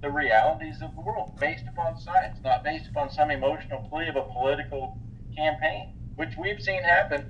the 0.00 0.10
realities 0.10 0.82
of 0.82 0.94
the 0.94 1.00
world, 1.00 1.32
based 1.40 1.64
upon 1.68 1.98
science, 1.98 2.38
not 2.44 2.62
based 2.62 2.88
upon 2.88 3.10
some 3.10 3.30
emotional 3.30 3.88
plea 3.90 4.08
of 4.08 4.16
a 4.16 4.22
political 4.22 4.96
campaign, 5.34 5.92
which 6.16 6.36
we've 6.38 6.60
seen 6.60 6.82
happen 6.82 7.28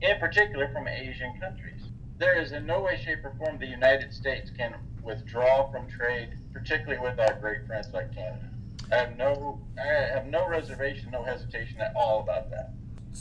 in 0.00 0.18
particular 0.18 0.70
from 0.72 0.88
Asian 0.88 1.38
countries. 1.40 1.82
There 2.18 2.40
is 2.40 2.52
in 2.52 2.66
no 2.66 2.80
way, 2.80 3.00
shape, 3.04 3.24
or 3.24 3.34
form 3.38 3.58
the 3.58 3.66
United 3.66 4.12
States 4.12 4.50
can 4.50 4.74
withdraw 5.02 5.70
from 5.70 5.88
trade 5.88 6.30
particularly 6.52 6.98
with 7.00 7.18
our 7.20 7.34
great 7.40 7.66
friends 7.66 7.88
like 7.92 8.12
Canada. 8.14 8.50
I 8.90 8.96
have 8.96 9.16
no, 9.16 9.60
I 9.78 9.86
have 9.86 10.26
no 10.26 10.48
reservation, 10.48 11.10
no 11.12 11.22
hesitation 11.22 11.80
at 11.80 11.94
all 11.94 12.20
about 12.20 12.50
that. 12.50 12.72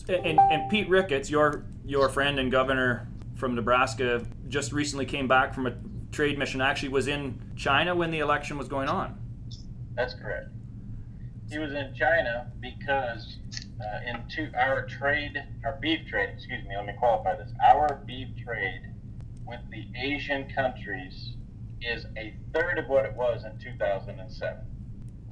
And, 0.10 0.40
and 0.40 0.70
Pete 0.70 0.90
Ricketts, 0.90 1.30
your 1.30 1.64
your 1.86 2.10
friend 2.10 2.40
and 2.40 2.52
governor 2.52 3.08
from 3.36 3.56
Nebraska, 3.56 4.26
just 4.50 4.72
recently 4.72 5.06
came 5.06 5.28
back 5.28 5.54
from 5.54 5.68
a 5.68 5.74
trade 6.12 6.38
mission. 6.38 6.62
Actually, 6.62 6.90
was 6.90 7.08
in 7.08 7.40
China 7.56 7.96
when 7.96 8.12
the 8.12 8.20
election 8.20 8.58
was 8.58 8.68
going 8.68 8.90
on. 8.90 9.18
That's 9.96 10.14
correct. 10.14 10.50
He 11.50 11.60
was 11.60 11.72
in 11.72 11.94
China 11.96 12.52
because 12.60 13.38
uh, 13.80 14.00
into 14.06 14.52
our 14.58 14.86
trade, 14.86 15.42
our 15.64 15.78
beef 15.82 16.08
trade, 16.08 16.30
excuse 16.36 16.64
me, 16.68 16.76
let 16.76 16.86
me 16.86 16.94
qualify 17.00 17.38
this. 17.38 17.52
Our 17.64 18.02
beef 18.06 18.28
trade 18.44 18.82
with 19.46 19.62
the 19.72 19.88
Asian 19.98 20.52
countries 20.54 21.36
is 21.82 22.06
a 22.18 22.36
third 22.54 22.80
of 22.80 22.88
what 22.88 23.06
it 23.06 23.16
was 23.16 23.44
in 23.46 23.58
2007. 23.60 24.58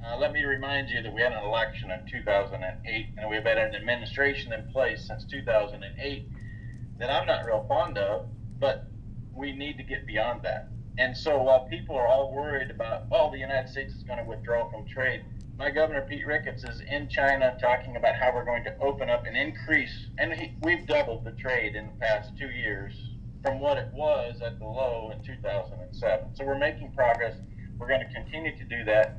Uh, 0.04 0.16
let 0.18 0.32
me 0.32 0.44
remind 0.44 0.88
you 0.90 1.02
that 1.02 1.12
we 1.12 1.20
had 1.20 1.32
an 1.32 1.42
election 1.44 1.90
in 1.90 2.06
2008, 2.06 3.06
and 3.16 3.30
we've 3.30 3.42
had 3.42 3.58
an 3.58 3.74
administration 3.74 4.52
in 4.52 4.70
place 4.70 5.06
since 5.06 5.24
2008 5.24 6.28
that 6.98 7.10
I'm 7.10 7.26
not 7.26 7.44
real 7.44 7.64
fond 7.68 7.98
of, 7.98 8.26
but 8.58 8.86
we 9.34 9.52
need 9.52 9.76
to 9.78 9.82
get 9.82 10.06
beyond 10.06 10.42
that. 10.42 10.68
And 10.98 11.16
so 11.16 11.42
while 11.42 11.66
people 11.66 11.96
are 11.96 12.06
all 12.06 12.32
worried 12.32 12.70
about, 12.70 13.04
oh, 13.10 13.30
the 13.30 13.38
United 13.38 13.68
States 13.68 13.94
is 13.94 14.02
going 14.02 14.18
to 14.18 14.24
withdraw 14.24 14.70
from 14.70 14.86
trade, 14.86 15.24
my 15.58 15.70
governor 15.70 16.02
Pete 16.02 16.26
Ricketts 16.26 16.64
is 16.64 16.82
in 16.88 17.08
China 17.08 17.56
talking 17.60 17.96
about 17.96 18.14
how 18.16 18.32
we're 18.34 18.44
going 18.44 18.64
to 18.64 18.78
open 18.78 19.08
up 19.08 19.26
and 19.26 19.36
increase, 19.36 20.06
and 20.18 20.32
he, 20.34 20.52
we've 20.62 20.86
doubled 20.86 21.24
the 21.24 21.32
trade 21.32 21.74
in 21.74 21.86
the 21.86 21.92
past 22.06 22.36
two 22.38 22.50
years 22.50 22.92
from 23.42 23.60
what 23.60 23.78
it 23.78 23.88
was 23.92 24.40
at 24.42 24.58
the 24.58 24.64
low 24.64 25.10
in 25.14 25.24
2007. 25.24 26.34
So 26.34 26.44
we're 26.44 26.58
making 26.58 26.92
progress. 26.92 27.36
We're 27.78 27.88
going 27.88 28.06
to 28.06 28.12
continue 28.12 28.56
to 28.56 28.64
do 28.64 28.84
that 28.84 29.18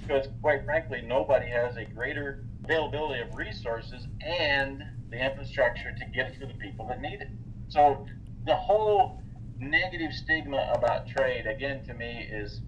because, 0.00 0.28
quite 0.40 0.64
frankly, 0.64 1.02
nobody 1.02 1.48
has 1.48 1.76
a 1.76 1.84
greater 1.84 2.44
availability 2.64 3.20
of 3.20 3.34
resources 3.34 4.06
and 4.20 4.82
the 5.10 5.24
infrastructure 5.24 5.94
to 5.98 6.04
get 6.14 6.28
it 6.28 6.40
to 6.40 6.46
the 6.46 6.54
people 6.54 6.86
that 6.88 7.00
need 7.00 7.20
it. 7.20 7.28
So 7.68 8.06
the 8.46 8.54
whole 8.54 9.22
negative 9.58 10.12
stigma 10.12 10.72
about 10.74 11.08
trade, 11.08 11.46
again, 11.46 11.84
to 11.86 11.94
me, 11.94 12.28
is 12.30 12.60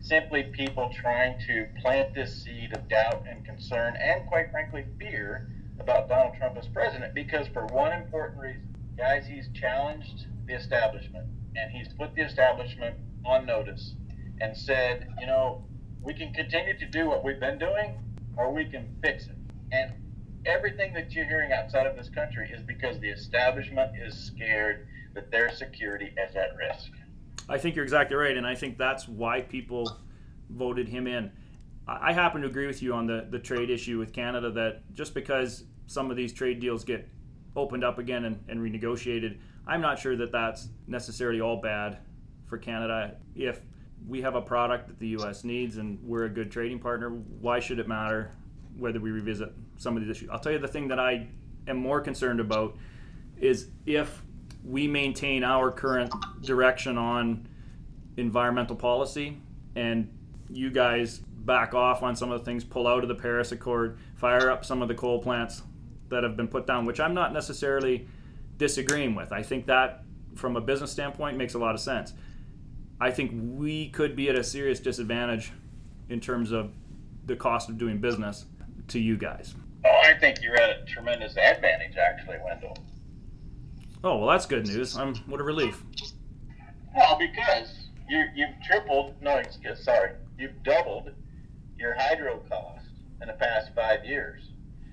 simply 0.00 0.44
people 0.44 0.90
trying 0.94 1.38
to 1.46 1.66
plant 1.80 2.14
this 2.14 2.42
seed 2.42 2.72
of 2.74 2.88
doubt 2.88 3.24
and 3.28 3.44
concern 3.44 3.94
and, 4.00 4.26
quite 4.28 4.50
frankly, 4.50 4.84
fear 4.98 5.50
about 5.78 6.08
Donald 6.08 6.34
Trump 6.38 6.56
as 6.56 6.66
president 6.68 7.14
because, 7.14 7.46
for 7.48 7.66
one 7.66 7.92
important 7.92 8.38
reason, 8.40 8.74
guys, 8.96 9.26
he's 9.26 9.48
challenged 9.54 10.26
the 10.46 10.54
establishment 10.54 11.26
and 11.56 11.70
he's 11.70 11.88
put 11.94 12.14
the 12.14 12.22
establishment 12.22 12.96
on 13.24 13.46
notice 13.46 13.94
and 14.40 14.56
said, 14.56 15.08
you 15.20 15.26
know, 15.26 15.64
we 16.02 16.14
can 16.14 16.32
continue 16.32 16.78
to 16.78 16.86
do 16.86 17.06
what 17.08 17.24
we've 17.24 17.40
been 17.40 17.58
doing 17.58 17.98
or 18.36 18.52
we 18.52 18.64
can 18.64 18.96
fix 19.02 19.26
it. 19.26 19.36
And 19.72 19.92
everything 20.46 20.92
that 20.94 21.12
you're 21.12 21.26
hearing 21.26 21.52
outside 21.52 21.86
of 21.86 21.96
this 21.96 22.08
country 22.08 22.50
is 22.52 22.62
because 22.62 22.98
the 23.00 23.08
establishment 23.08 23.92
is 24.00 24.14
scared 24.14 24.86
that 25.14 25.30
their 25.30 25.50
security 25.50 26.06
is 26.16 26.34
at 26.36 26.56
risk. 26.56 26.90
I 27.48 27.58
think 27.58 27.74
you're 27.74 27.84
exactly 27.84 28.16
right, 28.16 28.36
and 28.36 28.46
I 28.46 28.54
think 28.54 28.78
that's 28.78 29.08
why 29.08 29.40
people 29.40 29.98
voted 30.50 30.88
him 30.88 31.06
in. 31.06 31.32
I 31.86 32.12
happen 32.12 32.42
to 32.42 32.46
agree 32.46 32.66
with 32.66 32.82
you 32.82 32.94
on 32.94 33.06
the, 33.06 33.26
the 33.28 33.38
trade 33.38 33.70
issue 33.70 33.98
with 33.98 34.12
Canada 34.12 34.50
that 34.52 34.82
just 34.94 35.14
because 35.14 35.64
some 35.86 36.10
of 36.10 36.16
these 36.16 36.32
trade 36.32 36.60
deals 36.60 36.84
get 36.84 37.08
opened 37.56 37.82
up 37.82 37.98
again 37.98 38.24
and, 38.24 38.38
and 38.48 38.60
renegotiated, 38.60 39.38
I'm 39.66 39.80
not 39.80 39.98
sure 39.98 40.16
that 40.16 40.30
that's 40.30 40.68
necessarily 40.86 41.40
all 41.40 41.60
bad 41.60 41.98
for 42.46 42.58
Canada. 42.58 43.16
If 43.34 43.60
we 44.06 44.22
have 44.22 44.34
a 44.34 44.40
product 44.40 44.88
that 44.88 44.98
the 44.98 45.08
U.S. 45.08 45.44
needs 45.44 45.76
and 45.76 45.98
we're 46.02 46.24
a 46.24 46.28
good 46.28 46.50
trading 46.50 46.78
partner, 46.78 47.10
why 47.10 47.60
should 47.60 47.78
it 47.78 47.88
matter 47.88 48.32
whether 48.76 49.00
we 49.00 49.10
revisit 49.10 49.52
some 49.76 49.96
of 49.96 50.02
these 50.02 50.10
issues? 50.10 50.28
I'll 50.30 50.40
tell 50.40 50.52
you 50.52 50.58
the 50.58 50.68
thing 50.68 50.88
that 50.88 50.98
I 50.98 51.28
am 51.66 51.76
more 51.76 52.00
concerned 52.00 52.40
about 52.40 52.76
is 53.38 53.68
if 53.86 54.22
we 54.64 54.86
maintain 54.86 55.44
our 55.44 55.70
current 55.70 56.12
direction 56.42 56.98
on 56.98 57.48
environmental 58.16 58.76
policy 58.76 59.38
and 59.76 60.10
you 60.50 60.70
guys 60.70 61.18
back 61.18 61.74
off 61.74 62.02
on 62.02 62.14
some 62.16 62.30
of 62.30 62.40
the 62.40 62.44
things, 62.44 62.64
pull 62.64 62.86
out 62.86 63.02
of 63.02 63.08
the 63.08 63.14
Paris 63.14 63.52
Accord, 63.52 63.98
fire 64.16 64.50
up 64.50 64.64
some 64.64 64.82
of 64.82 64.88
the 64.88 64.94
coal 64.94 65.22
plants 65.22 65.62
that 66.08 66.22
have 66.22 66.36
been 66.36 66.48
put 66.48 66.66
down, 66.66 66.84
which 66.84 67.00
I'm 67.00 67.14
not 67.14 67.32
necessarily 67.32 68.06
disagreeing 68.58 69.14
with. 69.14 69.32
I 69.32 69.42
think 69.42 69.66
that, 69.66 70.02
from 70.34 70.56
a 70.56 70.60
business 70.60 70.90
standpoint, 70.90 71.36
makes 71.36 71.54
a 71.54 71.58
lot 71.58 71.74
of 71.74 71.80
sense. 71.80 72.12
I 73.00 73.10
think 73.10 73.32
we 73.34 73.88
could 73.88 74.14
be 74.14 74.28
at 74.28 74.36
a 74.36 74.44
serious 74.44 74.78
disadvantage 74.78 75.52
in 76.08 76.20
terms 76.20 76.52
of 76.52 76.72
the 77.26 77.34
cost 77.34 77.68
of 77.68 77.78
doing 77.78 77.98
business 77.98 78.44
to 78.88 78.98
you 78.98 79.16
guys. 79.16 79.54
Oh, 79.84 80.00
I 80.04 80.18
think 80.18 80.42
you're 80.42 80.60
at 80.60 80.70
a 80.70 80.84
tremendous 80.84 81.36
advantage, 81.36 81.96
actually, 81.96 82.36
Wendell. 82.44 82.76
Oh 84.04 84.18
well, 84.18 84.28
that's 84.28 84.46
good 84.46 84.66
news. 84.66 84.96
I'm 84.96 85.14
what 85.26 85.40
a 85.40 85.44
relief. 85.44 85.82
Well, 86.94 87.18
because 87.18 87.88
you 88.08 88.24
you've 88.34 88.60
tripled. 88.66 89.14
No, 89.22 89.36
excuse, 89.36 89.84
sorry, 89.84 90.12
you've 90.38 90.62
doubled 90.62 91.10
your 91.78 91.94
hydro 91.98 92.42
cost 92.48 92.86
in 93.22 93.28
the 93.28 93.34
past 93.34 93.70
five 93.74 94.04
years. 94.04 94.42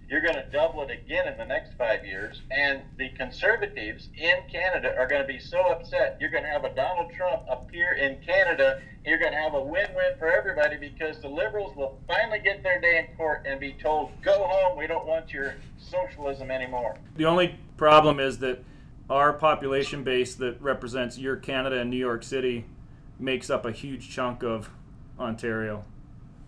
You're 0.10 0.22
going 0.22 0.36
to 0.36 0.46
double 0.52 0.84
it 0.84 0.92
again 0.92 1.28
in 1.28 1.38
the 1.38 1.46
next 1.46 1.74
five 1.78 2.06
years, 2.06 2.42
and 2.50 2.82
the 2.98 3.10
conservatives 3.18 4.08
in 4.16 4.36
Canada 4.50 4.96
are 4.98 5.06
going 5.06 5.22
to 5.22 5.28
be 5.28 5.40
so 5.40 5.60
upset. 5.68 6.18
You're 6.22 6.30
going 6.30 6.44
to 6.44 6.50
have 6.50 6.64
a 6.64 6.74
Donald 6.74 7.12
in 8.08 8.18
Canada. 8.26 8.82
You're 9.06 9.20
going 9.20 9.32
to 9.32 9.38
have 9.38 9.54
a 9.54 9.62
win-win 9.62 10.18
for 10.18 10.28
everybody 10.28 10.78
because 10.78 11.20
the 11.22 11.30
liberals 11.30 11.76
will 11.76 12.00
finally 12.08 12.40
get 12.40 12.64
their 12.64 12.82
day 12.82 13.08
in 13.08 13.16
court 13.16 13.46
and 13.46 13.60
be 13.60 13.74
told, 13.74 14.12
"Go 14.22 14.44
home. 14.44 14.78
We 14.78 14.88
don't 14.88 15.06
want 15.06 15.32
your 15.32 15.56
socialism 15.78 16.52
anymore." 16.52 16.98
The 17.16 17.26
only 17.26 17.56
problem 17.78 18.20
is 18.20 18.40
that 18.40 18.64
our 19.10 19.32
population 19.32 20.04
base 20.04 20.36
that 20.36 20.62
represents 20.62 21.18
your 21.18 21.38
Canada 21.38 21.80
and 21.80 21.90
New 21.90 21.98
York 21.98 22.24
City 22.24 22.66
makes 23.20 23.50
up 23.50 23.66
a 23.66 23.72
huge 23.72 24.10
chunk 24.10 24.44
of 24.44 24.70
Ontario. 25.18 25.86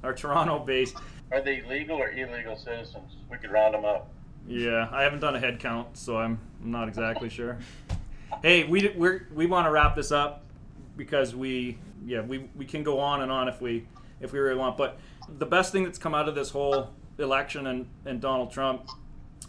Our 0.03 0.13
Toronto 0.13 0.59
base. 0.59 0.93
Are 1.31 1.41
they 1.41 1.61
legal 1.61 1.97
or 1.97 2.11
illegal 2.11 2.57
citizens? 2.57 3.15
We 3.29 3.37
could 3.37 3.51
round 3.51 3.73
them 3.73 3.85
up. 3.85 4.09
Yeah, 4.47 4.89
I 4.91 5.03
haven't 5.03 5.19
done 5.19 5.35
a 5.35 5.39
head 5.39 5.59
count, 5.59 5.95
so 5.95 6.17
I'm 6.17 6.39
not 6.61 6.87
exactly 6.87 7.29
sure. 7.29 7.57
Hey, 8.41 8.63
we 8.65 8.89
we 8.89 9.19
we 9.33 9.45
want 9.45 9.65
to 9.65 9.71
wrap 9.71 9.95
this 9.95 10.11
up 10.11 10.43
because 10.99 11.33
we 11.33 11.77
yeah 12.05 12.21
we, 12.21 12.49
we 12.55 12.65
can 12.65 12.83
go 12.83 12.99
on 12.99 13.21
and 13.21 13.31
on 13.31 13.47
if 13.47 13.61
we 13.61 13.87
if 14.19 14.33
we 14.33 14.37
really 14.37 14.59
want. 14.59 14.77
But 14.77 14.99
the 15.39 15.45
best 15.45 15.71
thing 15.71 15.85
that's 15.85 15.97
come 15.97 16.13
out 16.13 16.27
of 16.27 16.35
this 16.35 16.51
whole 16.51 16.93
election 17.17 17.65
and, 17.65 17.87
and 18.05 18.21
Donald 18.21 18.51
Trump, 18.51 18.89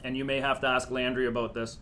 and 0.05 0.17
you 0.17 0.25
may 0.25 0.41
have 0.41 0.61
to 0.61 0.69
ask 0.69 0.91
Landry 0.91 1.27
about 1.27 1.53
this, 1.53 1.79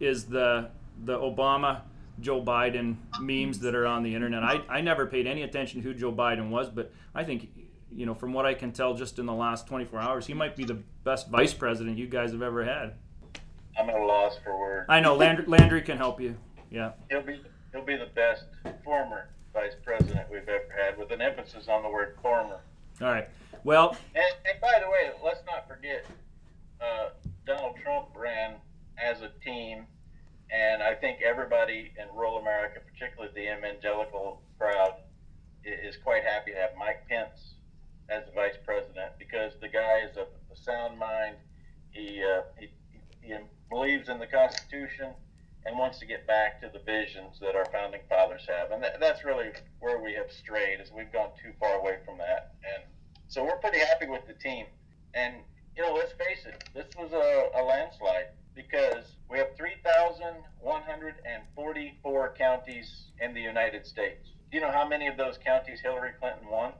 is 0.00 0.26
the 0.26 0.70
the 1.04 1.18
Obama 1.18 1.82
Joe 2.20 2.42
Biden 2.42 2.96
memes 3.20 3.58
that 3.60 3.74
are 3.74 3.86
on 3.86 4.02
the 4.02 4.14
internet. 4.14 4.42
I, 4.42 4.60
I 4.68 4.80
never 4.80 5.06
paid 5.06 5.26
any 5.26 5.42
attention 5.42 5.82
to 5.82 5.88
who 5.88 5.94
Joe 5.94 6.12
Biden 6.12 6.50
was, 6.50 6.68
but 6.68 6.92
I 7.14 7.24
think, 7.24 7.50
you 7.94 8.06
know, 8.06 8.14
from 8.14 8.32
what 8.32 8.46
I 8.46 8.54
can 8.54 8.72
tell 8.72 8.94
just 8.94 9.18
in 9.18 9.26
the 9.26 9.32
last 9.32 9.68
24 9.68 10.00
hours, 10.00 10.26
he 10.26 10.34
might 10.34 10.56
be 10.56 10.64
the 10.64 10.78
best 11.04 11.28
vice 11.28 11.54
president 11.54 11.96
you 11.96 12.08
guys 12.08 12.32
have 12.32 12.42
ever 12.42 12.64
had. 12.64 12.94
I'm 13.78 13.88
at 13.88 13.94
a 13.94 14.04
loss 14.04 14.36
for 14.42 14.58
words. 14.58 14.86
I 14.88 14.98
know 14.98 15.14
Landry, 15.14 15.44
Landry 15.46 15.82
can 15.82 15.96
help 15.96 16.20
you. 16.20 16.36
Yeah. 16.70 16.92
He'll 17.08 17.22
be 17.22 17.40
he'll 17.72 17.84
be 17.84 17.96
the 17.96 18.08
best 18.14 18.44
former 18.88 19.28
vice 19.52 19.74
president 19.84 20.26
we've 20.32 20.48
ever 20.48 20.72
had, 20.74 20.96
with 20.96 21.10
an 21.10 21.20
emphasis 21.20 21.68
on 21.68 21.82
the 21.82 21.90
word 21.90 22.16
former. 22.22 22.60
All 23.02 23.08
right. 23.08 23.28
Well. 23.62 23.94
And, 24.14 24.24
and 24.46 24.58
by 24.62 24.80
the 24.82 24.88
way, 24.88 25.10
let's 25.22 25.42
not 25.44 25.68
forget, 25.68 26.06
uh, 26.80 27.10
Donald 27.46 27.76
Trump 27.84 28.06
ran 28.16 28.54
as 28.96 29.20
a 29.20 29.30
team. 29.44 29.84
And 30.50 30.82
I 30.82 30.94
think 30.94 31.20
everybody 31.20 31.92
in 32.00 32.16
rural 32.16 32.38
America, 32.38 32.80
particularly 32.90 33.30
the 33.34 33.58
evangelical 33.58 34.40
crowd, 34.58 34.94
is 35.64 35.98
quite 36.02 36.24
happy 36.24 36.52
to 36.52 36.56
have 36.56 36.70
Mike 36.78 37.06
Pence 37.10 37.56
as 38.08 38.24
the 38.24 38.32
vice 38.32 38.56
president 38.64 39.12
because 39.18 39.52
the 39.60 39.68
guy 39.68 40.00
is 40.10 40.16
a, 40.16 40.22
a 40.22 40.56
sound 40.56 40.98
mind. 40.98 41.36
He, 41.90 42.24
uh, 42.24 42.40
he, 42.58 42.70
he 43.20 43.34
believes 43.68 44.08
in 44.08 44.18
the 44.18 44.26
Constitution 44.26 45.08
and 45.68 45.78
wants 45.78 45.98
to 45.98 46.06
get 46.06 46.26
back 46.26 46.62
to 46.62 46.70
the 46.72 46.78
visions 46.80 47.38
that 47.40 47.54
our 47.54 47.66
founding 47.66 48.00
fathers 48.08 48.46
have. 48.48 48.70
And 48.70 48.82
that, 48.82 48.98
that's 48.98 49.22
really 49.24 49.50
where 49.80 50.02
we 50.02 50.14
have 50.14 50.32
strayed, 50.32 50.80
is 50.80 50.90
we've 50.90 51.12
gone 51.12 51.28
too 51.40 51.52
far 51.60 51.74
away 51.74 51.98
from 52.04 52.18
that. 52.18 52.54
And 52.64 52.82
so 53.28 53.44
we're 53.44 53.58
pretty 53.58 53.78
happy 53.80 54.06
with 54.06 54.26
the 54.26 54.32
team. 54.32 54.64
And, 55.14 55.34
you 55.76 55.82
know, 55.82 55.92
let's 55.92 56.12
face 56.12 56.46
it, 56.46 56.64
this 56.74 56.86
was 56.96 57.12
a, 57.12 57.50
a 57.60 57.62
landslide 57.62 58.28
because 58.54 59.16
we 59.30 59.36
have 59.38 59.54
3,144 59.56 62.34
counties 62.36 63.10
in 63.20 63.34
the 63.34 63.42
United 63.42 63.86
States. 63.86 64.30
Do 64.50 64.56
you 64.56 64.62
know 64.62 64.72
how 64.72 64.88
many 64.88 65.06
of 65.06 65.18
those 65.18 65.36
counties 65.44 65.80
Hillary 65.80 66.12
Clinton 66.18 66.48
won? 66.50 66.72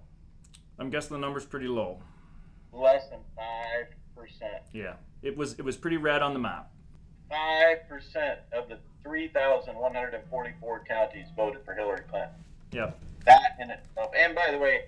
I'm 0.78 0.88
guessing 0.88 1.12
the 1.14 1.20
number's 1.20 1.44
pretty 1.44 1.68
low. 1.68 2.00
Less 2.72 3.06
than 3.10 3.20
five 3.36 3.88
percent. 4.16 4.62
Yeah, 4.72 4.94
it 5.22 5.36
was 5.36 5.58
it 5.58 5.64
was 5.64 5.76
pretty 5.76 5.96
red 5.96 6.22
on 6.22 6.32
the 6.32 6.38
map. 6.38 6.70
Five 7.28 7.88
percent 7.88 8.40
of 8.52 8.68
the 8.68 8.78
3,144 9.02 10.84
counties 10.88 11.26
voted 11.36 11.64
for 11.64 11.74
Hillary 11.74 12.02
Clinton. 12.08 12.30
Yep. 12.72 13.00
That 13.26 13.56
in 13.60 13.70
itself. 13.70 14.10
And 14.16 14.34
by 14.34 14.50
the 14.50 14.58
way, 14.58 14.84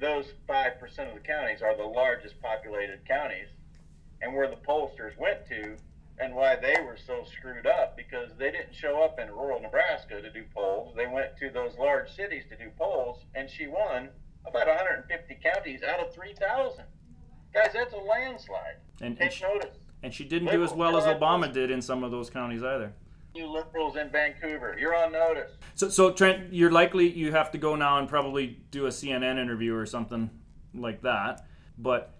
those 0.00 0.26
five 0.46 0.78
percent 0.78 1.08
of 1.08 1.14
the 1.14 1.20
counties 1.20 1.62
are 1.62 1.76
the 1.76 1.84
largest 1.84 2.40
populated 2.40 3.00
counties, 3.06 3.48
and 4.20 4.34
where 4.34 4.48
the 4.48 4.56
pollsters 4.56 5.16
went 5.18 5.46
to 5.48 5.76
and 6.18 6.34
why 6.34 6.56
they 6.56 6.76
were 6.84 6.96
so 7.06 7.24
screwed 7.24 7.66
up 7.66 7.96
because 7.96 8.30
they 8.38 8.50
didn't 8.50 8.74
show 8.74 9.02
up 9.02 9.18
in 9.18 9.28
rural 9.28 9.60
Nebraska 9.60 10.20
to 10.20 10.30
do 10.30 10.44
polls. 10.54 10.94
They 10.96 11.06
went 11.06 11.36
to 11.38 11.50
those 11.50 11.76
large 11.78 12.14
cities 12.14 12.44
to 12.50 12.56
do 12.56 12.70
polls, 12.78 13.18
and 13.34 13.48
she 13.50 13.66
won 13.66 14.08
about 14.46 14.66
150 14.66 15.38
counties 15.42 15.82
out 15.82 16.00
of 16.00 16.14
3,000. 16.14 16.84
Guys, 17.54 17.70
that's 17.72 17.92
a 17.92 17.96
landslide. 17.96 18.76
And, 19.00 19.16
Take 19.16 19.26
and 19.26 19.32
she, 19.32 19.44
notice. 19.44 19.76
And 20.02 20.12
she 20.12 20.24
didn't 20.24 20.50
do 20.50 20.64
as 20.64 20.72
well 20.72 20.96
as 20.96 21.04
Obama 21.04 21.52
did 21.52 21.70
in 21.70 21.80
some 21.80 22.02
of 22.02 22.10
those 22.10 22.28
counties 22.28 22.62
either. 22.62 22.92
you 23.34 23.46
liberals 23.46 23.96
in 23.96 24.10
Vancouver. 24.10 24.76
You're 24.78 24.94
on 24.94 25.12
notice. 25.12 25.52
So, 25.74 25.88
so 25.88 26.10
Trent, 26.10 26.52
you're 26.52 26.72
likely 26.72 27.08
you 27.08 27.32
have 27.32 27.50
to 27.52 27.58
go 27.58 27.76
now 27.76 27.98
and 27.98 28.08
probably 28.08 28.58
do 28.70 28.86
a 28.86 28.90
CNN 28.90 29.40
interview 29.40 29.74
or 29.74 29.86
something 29.86 30.30
like 30.74 31.02
that. 31.02 31.46
But 31.78 32.14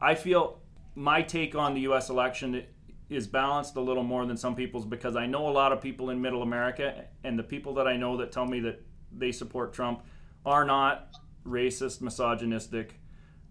I 0.00 0.14
feel 0.14 0.60
my 0.94 1.22
take 1.22 1.54
on 1.54 1.74
the 1.74 1.80
U.S. 1.82 2.10
election 2.10 2.64
is 3.08 3.26
balanced 3.26 3.76
a 3.76 3.80
little 3.80 4.02
more 4.02 4.26
than 4.26 4.36
some 4.36 4.54
people's 4.54 4.84
because 4.84 5.16
I 5.16 5.26
know 5.26 5.48
a 5.48 5.50
lot 5.50 5.72
of 5.72 5.80
people 5.80 6.10
in 6.10 6.20
Middle 6.20 6.42
America, 6.42 7.04
and 7.24 7.38
the 7.38 7.42
people 7.42 7.74
that 7.74 7.86
I 7.86 7.96
know 7.96 8.16
that 8.18 8.32
tell 8.32 8.46
me 8.46 8.60
that 8.60 8.82
they 9.16 9.32
support 9.32 9.72
Trump 9.72 10.02
are 10.44 10.64
not 10.64 11.08
racist, 11.46 12.00
misogynistic, 12.02 13.00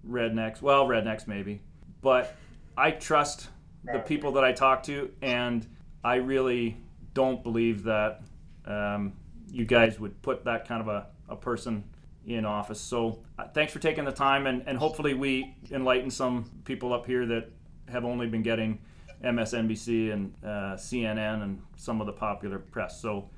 rednecks. 0.07 0.61
Well, 0.61 0.85
rednecks 0.87 1.27
maybe, 1.27 1.61
but 2.01 2.35
I 2.77 2.91
trust 2.91 3.47
the 3.83 3.99
people 3.99 4.31
that 4.33 4.43
I 4.43 4.51
talk 4.51 4.83
to, 4.83 5.11
and 5.21 5.65
I 6.03 6.15
really 6.15 6.77
don't 7.13 7.41
believe 7.43 7.83
that 7.83 8.21
um, 8.65 9.13
you 9.49 9.65
guys 9.65 9.99
would 9.99 10.21
put 10.21 10.45
that 10.45 10.67
kind 10.67 10.81
of 10.81 10.87
a, 10.87 11.07
a 11.29 11.35
person 11.35 11.83
in 12.25 12.45
office. 12.45 12.79
So 12.79 13.23
uh, 13.39 13.47
thanks 13.53 13.71
for 13.71 13.79
taking 13.79 14.05
the 14.05 14.11
time, 14.11 14.47
and, 14.47 14.63
and 14.67 14.77
hopefully 14.77 15.13
we 15.13 15.55
enlighten 15.71 16.11
some 16.11 16.51
people 16.65 16.93
up 16.93 17.05
here 17.05 17.25
that 17.25 17.49
have 17.87 18.03
only 18.03 18.27
been 18.27 18.43
getting 18.43 18.79
MSNBC 19.23 20.11
and 20.11 20.33
uh, 20.43 20.75
CNN 20.75 21.43
and 21.43 21.61
some 21.75 22.01
of 22.01 22.07
the 22.07 22.13
popular 22.13 22.59
press. 22.59 23.01
So 23.01 23.29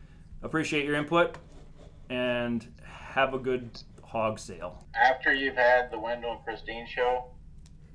appreciate 0.42 0.86
your 0.86 0.96
input, 0.96 1.38
and 2.10 2.68
have 2.84 3.34
a 3.34 3.40
good 3.40 3.70
hog 4.04 4.40
sale. 4.40 4.84
After 4.96 5.34
you've 5.34 5.56
had 5.56 5.92
the 5.92 6.00
Wendell 6.00 6.32
and 6.32 6.44
Christine 6.44 6.88
show, 6.88 7.26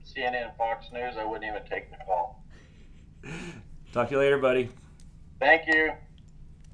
CNN 0.05 0.57
Fox 0.57 0.87
News, 0.93 1.15
I 1.19 1.25
wouldn't 1.25 1.45
even 1.45 1.67
take 1.69 1.91
the 1.91 1.97
call. 2.05 2.45
Talk 3.93 4.09
to 4.09 4.15
you 4.15 4.21
later, 4.21 4.39
buddy. 4.39 4.69
Thank 5.41 5.67
you. 5.67 5.93